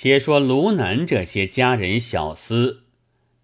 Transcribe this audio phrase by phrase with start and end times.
[0.00, 2.82] 且说卢南这些家人小厮，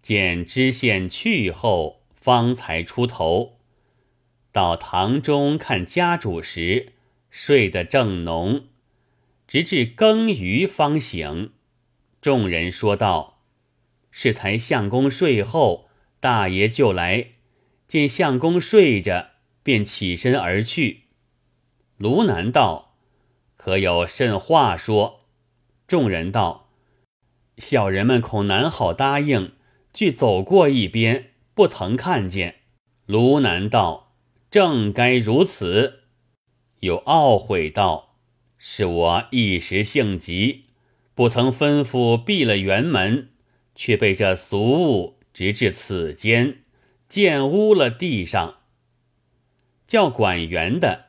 [0.01, 3.57] 见知县去后，方才出头。
[4.53, 6.93] 到堂中看家主时，
[7.29, 8.67] 睡得正浓，
[9.45, 11.51] 直至更余方醒。
[12.21, 13.41] 众人说道
[14.09, 15.89] ：“是才相公睡后，
[16.21, 17.31] 大爷就来。
[17.85, 21.01] 见相公睡着，便起身而去。”
[21.99, 22.95] 卢南道
[23.57, 25.23] ：“可有甚话说？”
[25.87, 26.69] 众人道
[27.59, 29.53] ：“小人们恐难好答应，
[29.93, 32.61] 俱走过一边，不曾看见。”
[33.05, 34.15] 卢南道
[34.49, 35.99] ：“正该如此。”
[36.81, 38.15] 又懊悔道
[38.57, 40.63] ：“是我一时性急，
[41.13, 43.29] 不曾吩咐闭了园门，
[43.75, 46.63] 却被这俗物直至此间，
[47.07, 48.55] 溅污了地上。
[49.87, 51.05] 叫管园的，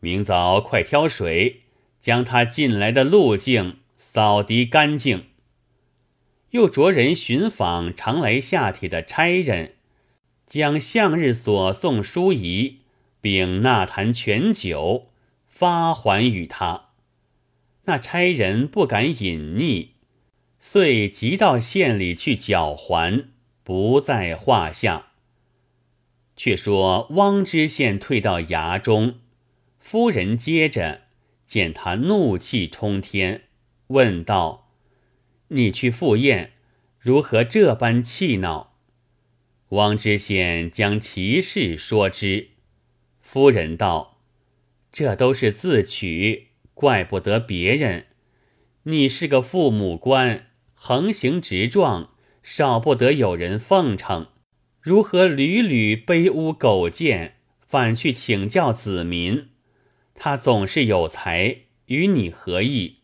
[0.00, 1.64] 明早快挑水，
[2.00, 3.80] 将他进来的路径。”
[4.14, 5.24] 扫涤干净，
[6.50, 9.76] 又着人寻访常来下帖的差人，
[10.46, 12.80] 将向日所送书仪，
[13.22, 15.06] 并纳坛全酒
[15.46, 16.90] 发还与他。
[17.84, 19.92] 那差人不敢隐匿，
[20.60, 23.30] 遂急到县里去缴还，
[23.64, 25.12] 不在话下。
[26.36, 29.20] 却说汪知县退到衙中，
[29.78, 31.04] 夫人接着
[31.46, 33.44] 见他怒气冲天。
[33.92, 34.72] 问道
[35.48, 36.52] ：“你去赴宴，
[36.98, 38.78] 如何这般气恼？”
[39.68, 42.48] 王知县将其事说之。
[43.20, 44.18] 夫人道
[44.90, 48.06] ：“这都是自取，怪不得别人。
[48.84, 54.28] 你是个父母官，横行直撞，少不得有人奉承。
[54.80, 59.48] 如何屡屡卑污苟贱，反去请教子民？
[60.14, 62.96] 他总是有才，与你何异？”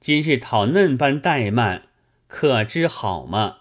[0.00, 1.82] 今日讨嫩般怠慢，
[2.26, 3.58] 可知好吗？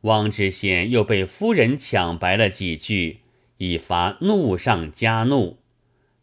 [0.00, 3.18] 汪知县又被夫人抢白了几句，
[3.58, 5.58] 以发怒上加怒，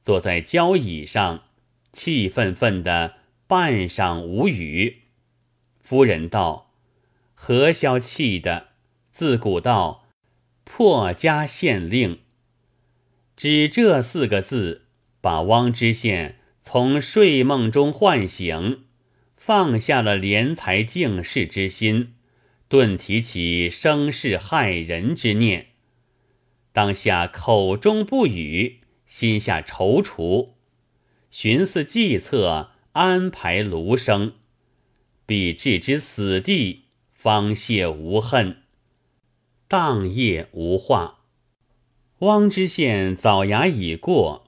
[0.02, 1.44] 坐在交椅上，
[1.94, 5.04] 气愤愤的半晌无语。
[5.80, 6.72] 夫人道
[7.36, 8.70] ：“何消气的？
[9.12, 10.06] 自古道
[10.64, 12.22] 破家县令，
[13.38, 14.88] 只这四个字，
[15.22, 18.82] 把汪知县从睡梦中唤醒。”
[19.48, 22.16] 放下了怜才敬事之心，
[22.68, 25.68] 顿提起生事害人之念。
[26.72, 30.54] 当下口中不语，心下踌躇，
[31.30, 34.34] 寻思计策安排卢生，
[35.28, 38.64] 必置之死地，方泄无恨。
[39.68, 41.20] 当夜无话。
[42.22, 44.46] 汪知县早衙已过，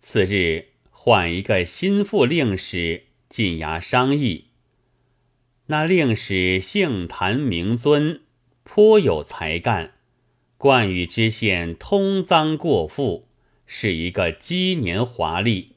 [0.00, 3.04] 次日换一个心腹令使。
[3.34, 4.44] 进衙商议，
[5.66, 8.20] 那令史姓谭名尊，
[8.62, 9.94] 颇有才干，
[10.56, 13.26] 冠与知县通赃过富，
[13.66, 15.72] 是一个积年华丽。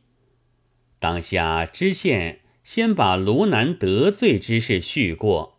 [0.99, 5.57] 当下知县先把卢南得罪之事叙过，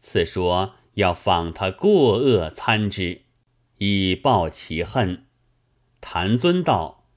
[0.00, 3.22] 次说要访他过恶参之，
[3.78, 5.26] 以报其恨。
[6.00, 7.08] 谭尊道：“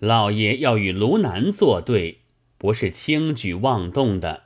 [0.00, 2.22] 老爷要与卢南作对。”
[2.58, 4.44] 不是轻举妄动的，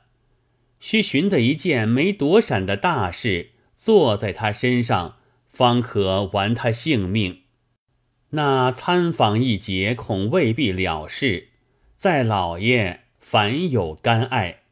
[0.79, 5.17] 须寻得一件没躲闪的大事，坐在他身上，
[5.49, 7.41] 方可完他性命。
[8.29, 11.49] 那参访一节，恐未必了事。
[11.97, 14.63] 在老爷凡有干爱，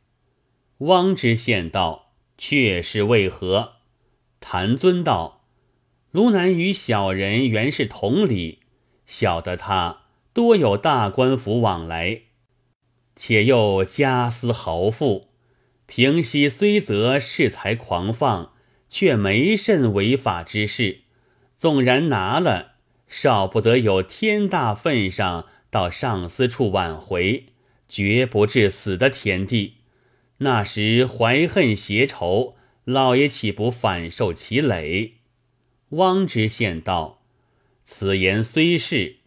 [0.79, 3.73] 汪知县道：“却是为何？”
[4.41, 5.45] 谭尊道
[6.11, 8.59] ：“卢南与小人原是同理，
[9.05, 10.01] 晓得他
[10.33, 12.21] 多有大官府往来。”
[13.15, 15.27] 且又家私豪富，
[15.85, 18.53] 平息虽则恃才狂放，
[18.89, 21.01] 却没甚违法之事。
[21.57, 22.75] 纵然拿了，
[23.07, 27.47] 少不得有天大份上到上司处挽回，
[27.87, 29.75] 绝不致死的田地。
[30.37, 35.17] 那时怀恨结仇，老爷岂不反受其累？
[35.89, 37.21] 汪知县道
[37.85, 39.17] ：“此言虽是，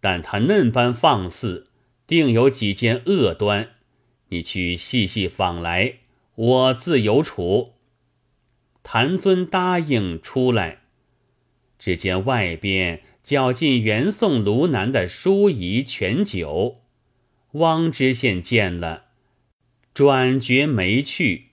[0.00, 1.68] 但他嫩般放肆。”
[2.10, 3.68] 定有几件恶端，
[4.30, 5.98] 你去细细访来，
[6.34, 7.74] 我自有处。
[8.82, 10.80] 谭尊答应出来，
[11.78, 16.80] 只见外边绞尽原宋卢南的书仪全酒，
[17.52, 19.04] 汪知县见了，
[19.94, 21.50] 转觉没趣，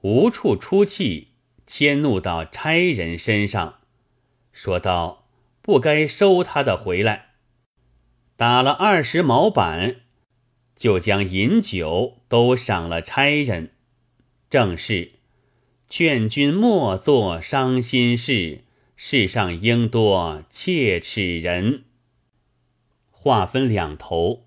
[0.00, 1.28] 无处出气，
[1.64, 3.78] 迁怒到差人身上，
[4.50, 5.28] 说道
[5.62, 7.28] ：“不该收他的回来。”
[8.42, 10.00] 打了二十毛板，
[10.74, 13.70] 就将饮酒都赏了差人。
[14.50, 15.12] 正是
[15.88, 18.64] 劝君莫做伤心事，
[18.96, 21.84] 世上应多切齿人。
[23.12, 24.46] 话分两头，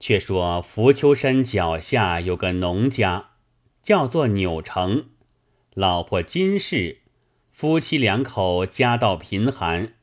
[0.00, 3.26] 却说浮丘山脚下有个农家，
[3.84, 5.10] 叫做钮成，
[5.74, 7.02] 老婆金氏，
[7.52, 9.94] 夫妻两口家道贫寒，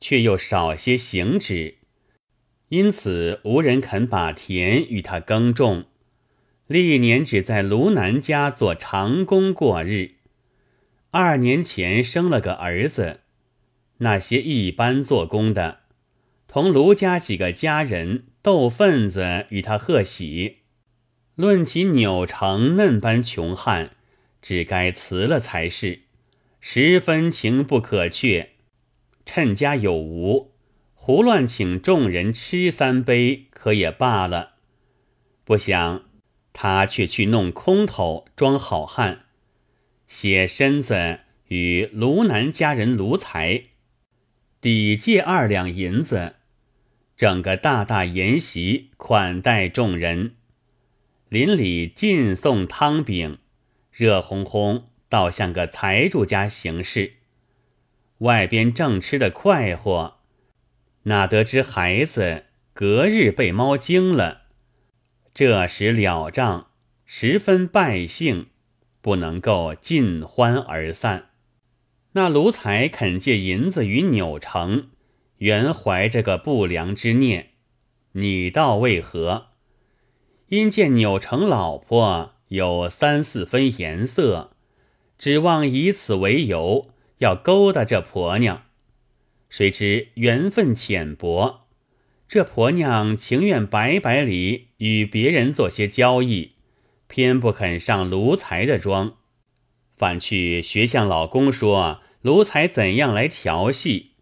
[0.00, 1.76] 却又少些行止，
[2.70, 5.84] 因此无人肯把田与他耕种。
[6.68, 10.12] 历年只在卢南家做长工过日。
[11.10, 13.20] 二年前生了个儿子，
[13.98, 15.80] 那些一般做工的，
[16.46, 20.58] 同卢家几个家人斗份子与他贺喜。
[21.34, 23.96] 论起钮成嫩般穷汉，
[24.40, 26.02] 只该辞了才是，
[26.60, 28.50] 十分情不可却。
[29.26, 30.49] 趁家有无，
[31.10, 34.52] 胡乱请众人吃三杯，可也罢了。
[35.44, 36.04] 不想。
[36.52, 39.24] 他却去弄空头装好汉，
[40.06, 41.18] 写身子
[41.48, 43.64] 与卢南家人卢才
[44.60, 46.36] 抵借二两银子，
[47.16, 50.36] 整个大大筵席款待众人。
[51.28, 53.38] 邻里尽送汤饼，
[53.90, 57.14] 热烘烘，倒像个财主家行事。
[58.18, 60.19] 外边正吃得快活，
[61.04, 64.42] 哪得知孩子隔日被猫惊了。
[65.32, 66.70] 这时了账，
[67.04, 68.48] 十分败兴，
[69.00, 71.30] 不能够尽欢而散。
[72.12, 74.90] 那卢才肯借银子与钮成，
[75.38, 77.50] 原怀着个不良之念。
[78.12, 79.46] 你道为何？
[80.48, 84.50] 因见钮成老婆有三四分颜色，
[85.16, 88.64] 指望以此为由要勾搭这婆娘。
[89.50, 91.66] 谁知缘分浅薄。
[92.26, 96.52] 这婆娘情愿白白里与别人做些交易，
[97.08, 99.16] 偏不肯上奴才的庄，
[99.96, 104.12] 反去学向老公说奴才怎样来调戏。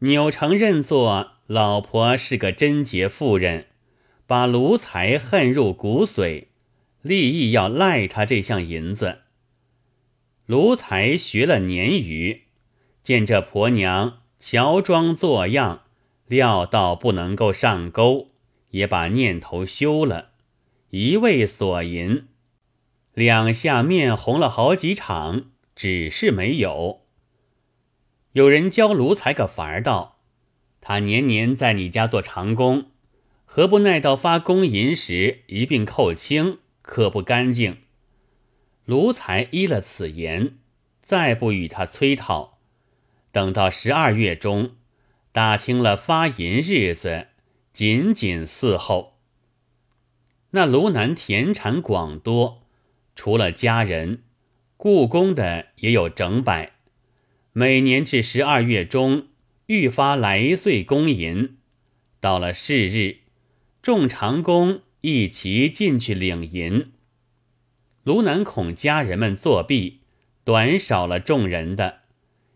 [0.00, 3.68] 扭成认作老婆是个贞洁妇人，
[4.26, 6.48] 把奴才恨入骨髓，
[7.00, 9.20] 立意要赖他这项银子。
[10.46, 12.42] 奴才学了年余，
[13.02, 15.84] 见这婆娘乔装作样。
[16.26, 18.28] 料到不能够上钩，
[18.72, 20.32] 也把念头休了。
[20.90, 22.26] 一味索银，
[23.14, 27.06] 两下面红了好几场，只是没有。
[28.32, 30.18] 有人教卢才个法儿道
[30.82, 32.90] ：“他年年在你家做长工，
[33.46, 37.78] 何不耐到发工银时一并扣清，可不干净？”
[38.84, 40.58] 卢才依了此言，
[41.00, 42.53] 再不与他催讨。
[43.34, 44.76] 等到十二月中。
[45.32, 47.26] 打听了发银日子，
[47.72, 49.18] 紧紧伺候。
[50.52, 52.62] 那卢南田产广多，
[53.16, 54.22] 除了家人，
[54.76, 56.74] 雇工的也有整百。
[57.52, 59.26] 每年至十二月中，
[59.66, 61.56] 愈发来岁公银。
[62.20, 63.16] 到了是日，
[63.82, 66.92] 众长工一齐进去领银。
[68.04, 70.02] 卢南恐家人们作弊，
[70.44, 72.02] 短少了众人的，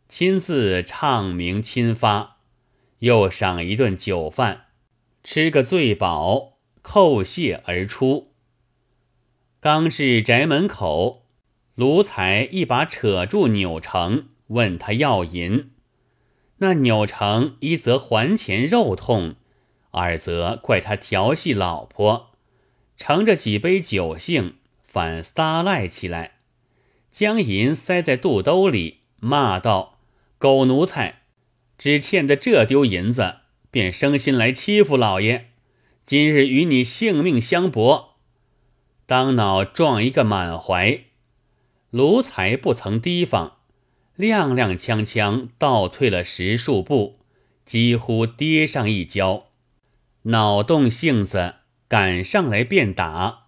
[0.09, 2.39] 亲自唱名亲发。
[3.01, 4.67] 又赏一顿酒饭，
[5.23, 8.33] 吃个醉饱，叩谢而出。
[9.61, 11.27] 刚至宅门口，
[11.75, 15.71] 卢才一把扯住钮成，问他要银。
[16.59, 19.37] 那钮成一则还钱肉痛，
[19.93, 22.31] 二则怪他调戏老婆，
[22.97, 26.38] 乘着几杯酒兴，反撒赖起来，
[27.12, 29.98] 将银塞在肚兜里，骂道
[30.38, 31.23] ：“狗奴才！”
[31.76, 33.37] 只欠的这丢银子，
[33.71, 35.50] 便生心来欺负老爷。
[36.04, 38.16] 今日与你性命相搏，
[39.07, 41.04] 当脑撞一个满怀。
[41.90, 43.59] 奴才不曾提防，
[44.18, 47.21] 踉踉跄跄倒退了十数步，
[47.64, 49.49] 几乎跌上一跤。
[50.23, 51.54] 脑动性子，
[51.87, 53.45] 赶上来便打。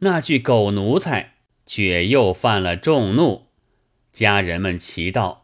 [0.00, 3.46] 那句狗奴才，却又犯了众怒。
[4.12, 5.43] 家人们齐道。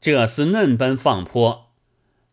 [0.00, 1.72] 这厮嫩般放泼，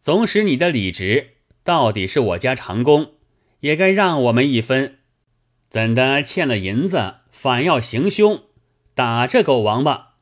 [0.01, 1.31] 总使你的理直，
[1.63, 3.13] 到底是我家长工，
[3.61, 4.99] 也该让我们一分。
[5.69, 8.43] 怎的欠了银子，反要行凶，
[8.93, 10.13] 打这狗王八？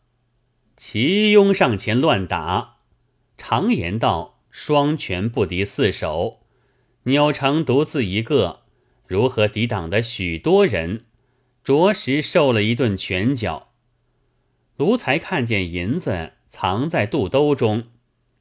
[0.78, 2.78] 齐拥上前乱打。
[3.38, 6.40] 常言道：双拳不敌四手。
[7.04, 8.62] 钮成独自一个，
[9.06, 11.06] 如何抵挡得许多人？
[11.62, 13.74] 着实受了一顿拳脚。
[14.78, 16.34] 卢才看见银子。
[16.56, 17.86] 藏在肚兜中，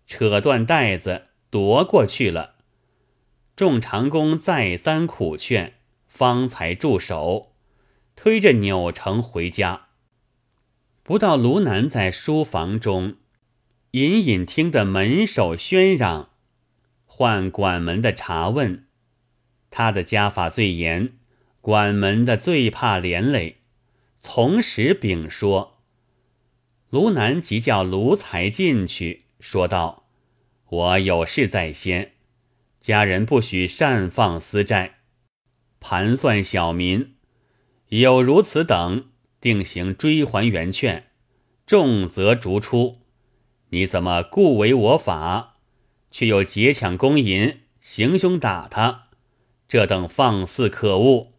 [0.07, 2.57] 扯断带子夺过去了。
[3.57, 5.77] 众长工再三苦劝，
[6.07, 7.55] 方才住手。
[8.15, 9.87] 推着钮成回家。
[11.03, 13.17] 不到卢南在书房中，
[13.93, 16.33] 隐隐听得门首喧嚷，
[17.07, 18.89] 唤管门的查问。
[19.71, 21.15] 他的家法最严，
[21.63, 23.63] 管门的最怕连累。
[24.21, 25.72] 从实禀说，
[26.93, 30.11] 卢南即叫卢才进去，说道
[30.69, 32.13] ：“我有事在先，
[32.83, 34.97] 家人不许擅放私债，
[35.81, 37.15] 盘算小民，
[37.89, 39.07] 有如此等，
[39.41, 41.07] 定行追还原券，
[41.67, 42.99] 重则逐出。
[43.71, 45.57] 你怎么故违我法，
[46.11, 49.05] 却又劫抢公银，行凶打他？
[49.67, 51.33] 这等放肆可恶！”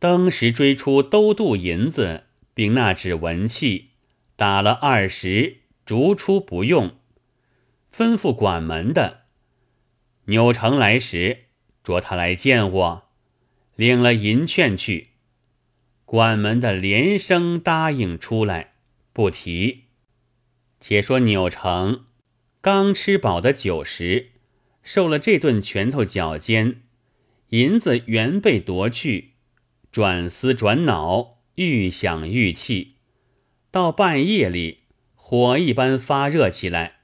[0.00, 3.90] 当时追出兜渡银子，并那纸文契，
[4.36, 6.96] 打了二十，逐出不用。
[7.94, 9.26] 吩咐管门的，
[10.24, 11.44] 钮成来时，
[11.84, 13.08] 着他来见我，
[13.76, 15.10] 领了银券去。
[16.04, 18.74] 管门的连声答应出来，
[19.12, 19.84] 不提。
[20.80, 22.06] 且说钮成
[22.60, 24.32] 刚吃饱的酒食，
[24.82, 26.82] 受了这顿拳头脚尖，
[27.50, 29.34] 银子原被夺去。
[29.92, 32.93] 转思转脑，愈想愈气，
[33.74, 34.84] 到半夜里
[35.16, 36.98] 火一般发热起来，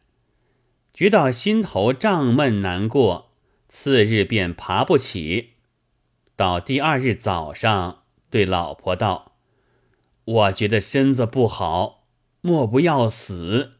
[0.94, 3.32] 觉到心头胀闷难过，
[3.68, 5.54] 次日便爬不起。
[6.36, 9.32] 到第二日早上，对老婆道
[10.24, 12.06] ：“我觉得身子不好，
[12.40, 13.72] 莫不要死。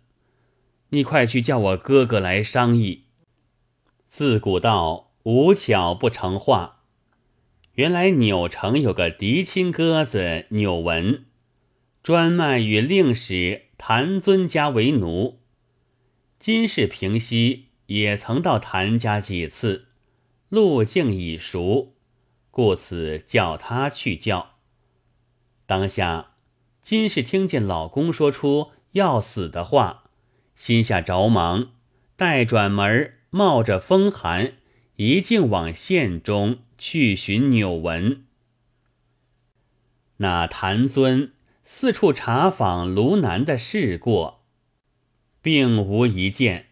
[0.89, 3.05] 你快去叫我哥哥来商议。”
[4.11, 6.81] 自古道无巧不成话。
[7.75, 11.27] 原来钮城有个嫡亲鸽子钮文，
[12.11, 15.39] 专卖与令史谭尊家为奴。
[16.41, 19.87] 金氏平西也曾到谭家几次，
[20.49, 21.95] 路径已熟，
[22.51, 24.57] 故此叫他去叫。
[25.67, 26.33] 当下
[26.83, 30.11] 金氏听见老公说出要死的话，
[30.57, 31.71] 心下着忙，
[32.17, 34.55] 待转门，冒着风寒，
[34.97, 36.59] 一径往县中。
[36.77, 38.25] 去寻钮文，
[40.17, 41.35] 那谭尊
[41.73, 44.43] 四处查访卢南的事过，
[45.41, 46.67] 并无一件。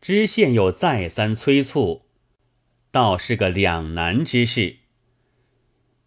[0.00, 2.02] 知县又再三催促，
[2.92, 4.76] 倒是个两难之事。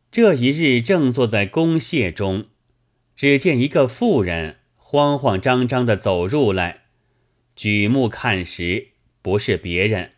[0.09, 2.45] 这一日正坐在公廨中，
[3.13, 6.85] 只见一个妇人慌慌张张的走入来，
[7.57, 8.87] 举目看时，
[9.21, 10.13] 不是别人，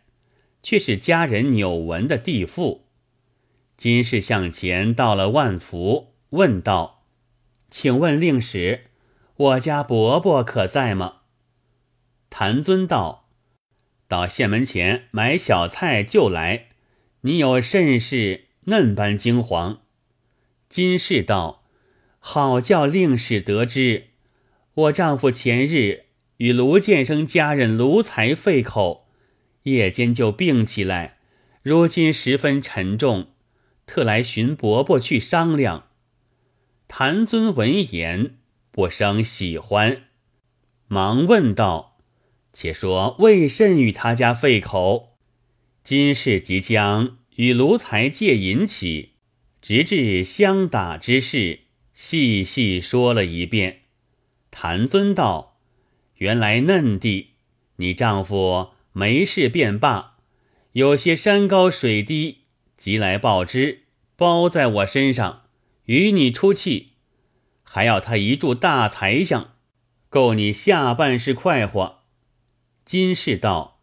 [0.62, 2.86] 却是家人纽文的弟妇。
[3.76, 6.98] 金氏向前到了万福，问道
[7.70, 8.86] ：“请问令史，
[9.36, 11.18] 我家伯伯可在吗？”
[12.28, 13.28] 谭尊道
[14.08, 16.66] ：“到县门前买小菜就来。
[17.22, 19.78] 你有甚事嫩般惊惶？”
[20.68, 21.64] 金氏道
[22.18, 24.08] ：“好叫令史得知，
[24.74, 26.04] 我丈夫前日
[26.38, 29.08] 与卢建生家人卢才费口，
[29.64, 31.18] 夜间就病起来，
[31.62, 33.28] 如今十分沉重。”
[33.84, 35.89] 特来寻伯伯去商量。
[36.92, 38.34] 谭尊闻言
[38.72, 40.06] 不生喜欢，
[40.88, 41.96] 忙问道
[42.52, 45.16] ：“且说为甚与他家费口？
[45.84, 49.12] 今世即将与卢才借银起，
[49.62, 51.60] 直至相打之事，
[51.94, 53.82] 细细说了一遍。”
[54.50, 55.60] 谭尊道
[56.18, 57.34] ：“原来嫩弟，
[57.76, 60.16] 你丈夫没事便罢，
[60.72, 62.38] 有些山高水低。”
[62.76, 63.84] 即来报之，
[64.16, 65.44] 包在我身上，
[65.90, 66.92] 与你出气，
[67.64, 69.54] 还要他一柱大财相，
[70.08, 72.02] 够你下半世快活。
[72.84, 73.80] 金氏道：“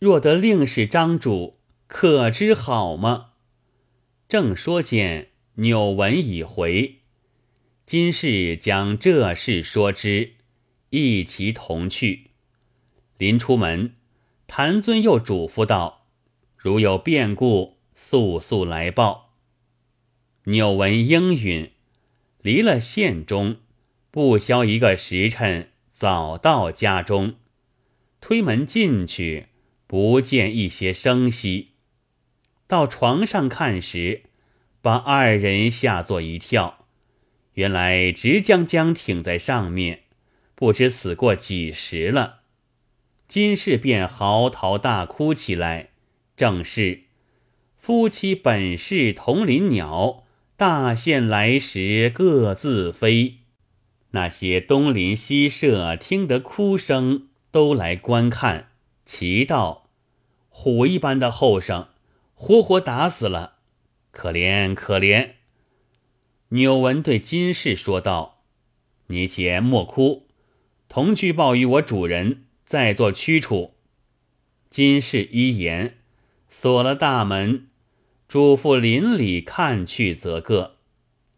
[0.00, 3.32] 若得令氏张主，可知好吗？”
[4.26, 7.00] 正说间，纽文已回，
[7.84, 10.32] 金氏将这事说之，
[10.88, 12.30] 一齐同去。
[13.18, 13.96] 临出门，
[14.46, 16.06] 谭尊又嘱咐道
[16.56, 19.27] ：“如有变故。”速速来报。
[20.48, 21.72] 纽文应允，
[22.40, 23.58] 离了县中，
[24.10, 27.34] 不消一个时辰，早到家中，
[28.22, 29.48] 推门进去，
[29.86, 31.72] 不见一些声息。
[32.66, 34.22] 到床上看时，
[34.80, 36.86] 把二人吓作一跳。
[37.52, 40.04] 原来直将将挺在上面，
[40.54, 42.40] 不知死过几时了。
[43.26, 45.90] 金氏便嚎啕大哭起来，
[46.34, 47.02] 正是。
[47.76, 50.24] 夫妻本是同林鸟，
[50.58, 53.42] 大限来时各自飞。
[54.10, 58.72] 那些东邻西舍听得哭声，都来观看，
[59.06, 59.88] 奇道
[60.50, 61.86] ：“虎一般的后生，
[62.34, 63.58] 活活打死了，
[64.10, 65.34] 可怜可怜。”
[66.50, 68.42] 纽文对金氏说道
[69.06, 70.26] ：“你且莫哭，
[70.88, 73.74] 同去报与我主人，再做驱处。”
[74.70, 75.98] 金氏一言，
[76.48, 77.67] 锁了大门，
[78.28, 80.76] 嘱咐邻里看去则个，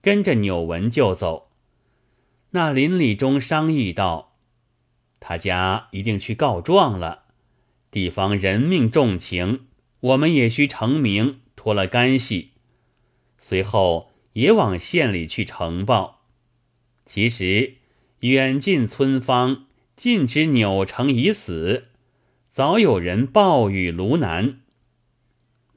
[0.02, 1.52] 跟着纽文就走。
[2.50, 4.34] 那邻里中商议道
[5.20, 7.26] ：“他家一定去告状了，
[7.92, 9.66] 地方人命重情，
[10.00, 12.50] 我们也需成名，脱了干系。
[13.38, 16.22] 随后也往县里去呈报。
[17.06, 17.74] 其实
[18.20, 21.84] 远近村坊尽知钮成已死，
[22.50, 24.58] 早有人报与卢南。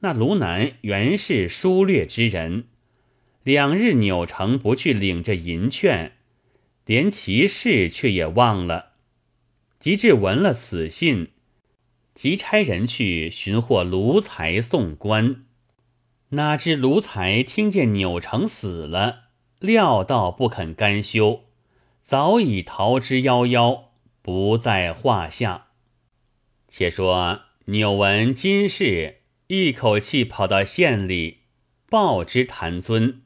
[0.04, 2.66] 那卢南原是疏略之人，
[3.42, 6.12] 两日钮成不去领这银券。”
[6.84, 8.90] 连其事却也忘了，
[9.80, 11.30] 及至闻了此信，
[12.14, 15.46] 即差人去寻获卢才送官。
[16.32, 19.28] 哪知卢才听见钮成死了，
[19.60, 21.44] 料到不肯甘休，
[22.02, 23.84] 早已逃之夭夭，
[24.20, 25.68] 不在话下。
[26.68, 31.40] 且说钮闻今事，一口气跑到县里
[31.90, 33.20] 报知谭尊，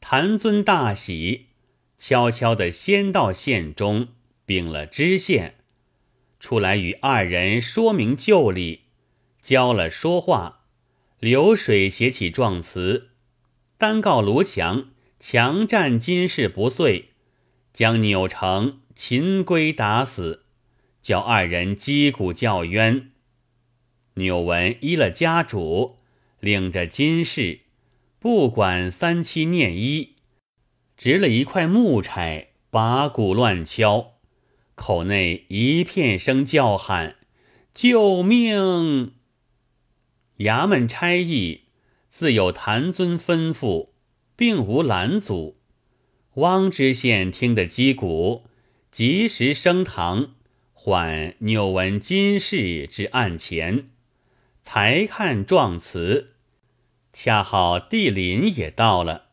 [0.00, 1.46] 谭尊大喜。
[1.96, 4.08] 悄悄地先到县中
[4.44, 5.56] 禀了知县，
[6.38, 8.82] 出来与二人说明旧理，
[9.42, 10.66] 交了说话。
[11.18, 13.10] 流水写起状词，
[13.78, 17.10] 单告卢强强占金氏不遂，
[17.72, 20.44] 将钮成秦归打死，
[21.00, 23.12] 叫二人击鼓叫冤。
[24.14, 25.96] 钮文依了家主，
[26.40, 27.60] 领着金氏，
[28.18, 30.14] 不管三七念一。
[30.96, 34.14] 执了一块木柴，把鼓乱敲，
[34.76, 37.16] 口内一片声叫喊
[37.74, 39.14] ：“救命！”
[40.38, 41.62] 衙门差役
[42.08, 43.88] 自有谭尊吩咐，
[44.36, 45.58] 并无拦阻。
[46.34, 48.44] 汪知县听得击鼓，
[48.90, 50.34] 及时升堂，
[50.72, 53.90] 唤纽文金氏至案前，
[54.64, 56.32] 才看状词。
[57.12, 59.26] 恰好地林也到了。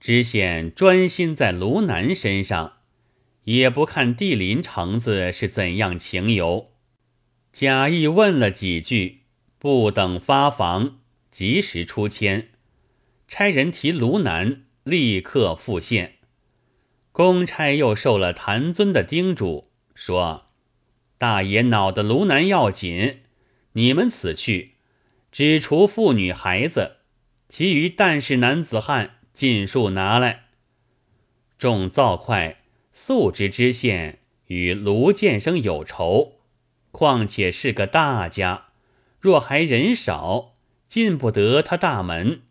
[0.00, 2.78] 知县专心在卢南身上，
[3.44, 6.72] 也不看地林橙子是怎样情由，
[7.52, 9.20] 假意问了几句，
[9.60, 10.98] 不等发房，
[11.30, 12.48] 及时出签，
[13.28, 16.16] 差人提卢南，立刻赴县。
[17.12, 20.46] 公差又受了谭尊的叮嘱，说
[21.18, 23.20] ：“大爷恼得卢南要紧，
[23.72, 24.72] 你们此去，
[25.30, 26.96] 只除妇女孩子，
[27.48, 30.48] 其余但是男子汉。”尽数拿来。
[31.56, 36.34] 众造快素知知县与卢建生有仇，
[36.90, 38.66] 况且是个大家，
[39.18, 40.56] 若还人少，
[40.86, 42.42] 进不得他大门。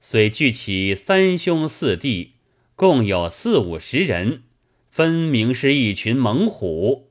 [0.00, 2.36] 遂聚起三兄四弟，
[2.74, 4.44] 共有四五十人，
[4.90, 7.07] 分明是一群猛虎。